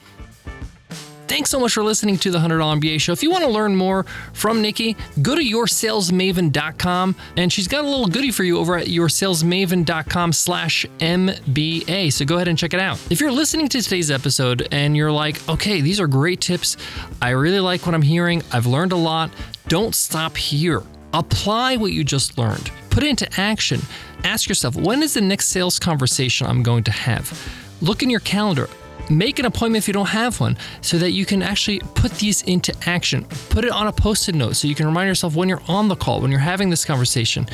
Thanks 1.31 1.49
so 1.49 1.61
much 1.61 1.75
for 1.75 1.85
listening 1.85 2.19
to 2.19 2.33
the 2.33 2.39
$100 2.39 2.81
MBA 2.81 3.01
show. 3.01 3.13
If 3.13 3.23
you 3.23 3.31
want 3.31 3.45
to 3.45 3.51
learn 3.51 3.77
more 3.77 4.03
from 4.33 4.61
Nikki, 4.61 4.97
go 5.23 5.37
to 5.37 5.41
yoursalesmaven.com 5.41 7.15
and 7.37 7.53
she's 7.53 7.69
got 7.69 7.85
a 7.85 7.89
little 7.89 8.09
goodie 8.09 8.33
for 8.33 8.43
you 8.43 8.59
over 8.59 8.77
at 8.77 8.89
yoursalesmaven.com 8.89 10.33
slash 10.33 10.85
MBA. 10.99 12.13
So 12.13 12.25
go 12.25 12.35
ahead 12.35 12.49
and 12.49 12.59
check 12.59 12.75
it 12.75 12.81
out. 12.81 12.99
If 13.13 13.21
you're 13.21 13.31
listening 13.31 13.69
to 13.69 13.81
today's 13.81 14.11
episode 14.11 14.67
and 14.73 14.97
you're 14.97 15.13
like, 15.13 15.49
okay, 15.49 15.81
these 15.81 16.01
are 16.01 16.09
great 16.09 16.41
tips. 16.41 16.77
I 17.23 17.31
really 17.31 17.61
like 17.61 17.87
what 17.87 17.95
I'm 17.95 18.03
hearing. 18.03 18.43
I've 18.51 18.67
learned 18.67 18.91
a 18.91 18.97
lot. 18.97 19.31
Don't 19.69 19.95
stop 19.95 20.37
here. 20.37 20.83
Apply 21.15 21.77
what 21.77 21.93
you 21.93 22.03
just 22.03 22.39
learned. 22.39 22.73
Put 22.91 23.05
it 23.05 23.09
into 23.09 23.41
action. 23.41 23.81
Ask 24.25 24.49
yourself, 24.49 24.75
when 24.75 25.01
is 25.01 25.15
the 25.15 25.21
next 25.21 25.47
sales 25.47 25.79
conversation 25.79 26.49
I'm 26.49 26.65
going 26.65 26.83
to 26.83 26.91
have? 26.91 27.33
Look 27.81 28.03
in 28.03 28.11
your 28.11 28.19
calendar 28.19 28.69
make 29.11 29.39
an 29.39 29.45
appointment 29.45 29.83
if 29.83 29.89
you 29.89 29.95
don't 29.95 30.09
have 30.09 30.41
one 30.41 30.57
so 30.81 30.97
that 30.99 31.11
you 31.11 31.27
can 31.27 31.43
actually 31.43 31.81
put 31.95 32.13
these 32.13 32.43
into 32.43 32.75
action. 32.87 33.25
Put 33.51 33.65
it 33.65 33.71
on 33.71 33.89
a 33.89 33.93
post 33.93 34.29
it 34.29 34.35
note 34.35 34.57
so 34.57 34.69
you 34.69 34.75
can 34.75 34.87
remind 34.87 35.09
yourself 35.09 35.35
when 35.35 35.49
you're 35.49 35.63
on 35.69 35.89
the 35.89 35.97
call, 35.97 36.21
when 36.21 36.31
you're 36.31 36.41
having 36.41 36.71
this 36.71 36.85
conversation, 36.85 37.47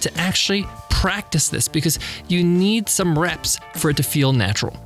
to 0.00 0.14
actually 0.18 0.66
practice 0.90 1.48
this 1.48 1.68
because 1.68 1.98
you 2.28 2.42
need 2.42 2.88
some 2.88 3.18
reps 3.18 3.58
for 3.76 3.90
it 3.90 3.96
to 3.96 4.02
feel 4.02 4.32
natural. 4.32 4.76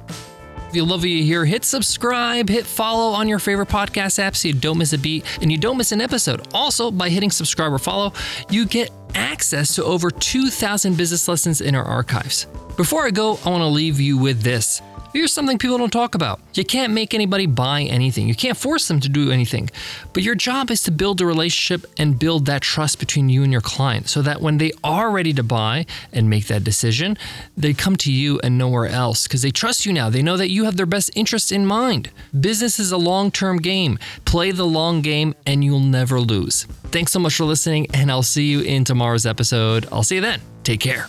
If 0.68 0.76
you 0.76 0.84
love 0.84 1.00
what 1.00 1.08
you 1.08 1.22
hear, 1.22 1.46
hit 1.46 1.64
subscribe, 1.64 2.50
hit 2.50 2.66
follow 2.66 3.14
on 3.14 3.26
your 3.26 3.38
favorite 3.38 3.70
podcast 3.70 4.18
app 4.18 4.36
so 4.36 4.48
you 4.48 4.54
don't 4.54 4.76
miss 4.76 4.92
a 4.92 4.98
beat 4.98 5.24
and 5.40 5.50
you 5.50 5.56
don't 5.56 5.78
miss 5.78 5.92
an 5.92 6.02
episode. 6.02 6.46
Also, 6.52 6.90
by 6.90 7.08
hitting 7.08 7.30
subscribe 7.30 7.72
or 7.72 7.78
follow, 7.78 8.12
you 8.50 8.66
get 8.66 8.90
access 9.14 9.74
to 9.76 9.84
over 9.84 10.10
2,000 10.10 10.94
business 10.94 11.26
lessons 11.26 11.62
in 11.62 11.74
our 11.74 11.84
archives. 11.84 12.46
Before 12.76 13.06
I 13.06 13.10
go, 13.10 13.38
I 13.46 13.48
want 13.48 13.62
to 13.62 13.66
leave 13.66 13.98
you 13.98 14.18
with 14.18 14.42
this. 14.42 14.82
Here's 15.14 15.32
something 15.32 15.56
people 15.56 15.78
don't 15.78 15.90
talk 15.90 16.14
about. 16.14 16.38
You 16.52 16.66
can't 16.66 16.92
make 16.92 17.14
anybody 17.14 17.46
buy 17.46 17.82
anything. 17.82 18.28
You 18.28 18.34
can't 18.34 18.58
force 18.58 18.88
them 18.88 19.00
to 19.00 19.08
do 19.08 19.30
anything. 19.30 19.70
But 20.12 20.22
your 20.22 20.34
job 20.34 20.70
is 20.70 20.82
to 20.82 20.90
build 20.90 21.22
a 21.22 21.26
relationship 21.26 21.90
and 21.96 22.18
build 22.18 22.44
that 22.46 22.60
trust 22.60 22.98
between 22.98 23.30
you 23.30 23.42
and 23.42 23.50
your 23.50 23.62
client 23.62 24.08
so 24.10 24.20
that 24.20 24.42
when 24.42 24.58
they 24.58 24.70
are 24.84 25.10
ready 25.10 25.32
to 25.32 25.42
buy 25.42 25.86
and 26.12 26.28
make 26.28 26.46
that 26.48 26.62
decision, 26.62 27.16
they 27.56 27.72
come 27.72 27.96
to 27.96 28.12
you 28.12 28.38
and 28.40 28.58
nowhere 28.58 28.86
else 28.86 29.26
because 29.26 29.40
they 29.40 29.50
trust 29.50 29.86
you 29.86 29.94
now. 29.94 30.10
They 30.10 30.22
know 30.22 30.36
that 30.36 30.50
you 30.50 30.64
have 30.64 30.76
their 30.76 30.84
best 30.84 31.10
interests 31.14 31.52
in 31.52 31.64
mind. 31.64 32.10
Business 32.38 32.78
is 32.78 32.92
a 32.92 32.98
long 32.98 33.30
term 33.30 33.56
game. 33.56 33.98
Play 34.26 34.50
the 34.50 34.66
long 34.66 35.00
game 35.00 35.34
and 35.46 35.64
you'll 35.64 35.80
never 35.80 36.20
lose. 36.20 36.64
Thanks 36.90 37.12
so 37.12 37.18
much 37.18 37.34
for 37.34 37.44
listening, 37.44 37.86
and 37.94 38.10
I'll 38.10 38.22
see 38.22 38.44
you 38.44 38.60
in 38.60 38.84
tomorrow's 38.84 39.26
episode. 39.26 39.86
I'll 39.90 40.02
see 40.02 40.16
you 40.16 40.20
then. 40.20 40.40
Take 40.64 40.80
care. 40.80 41.08